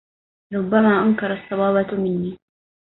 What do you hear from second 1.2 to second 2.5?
الصبابة مني